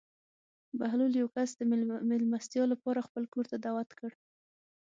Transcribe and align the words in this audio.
بهلول 0.79 1.13
یو 1.21 1.27
کس 1.35 1.49
د 1.55 1.61
مېلمستیا 2.09 2.63
لپاره 2.73 3.05
خپل 3.07 3.23
کور 3.33 3.45
ته 3.51 3.57
دعوت 3.65 3.89
کړ. 3.99 4.11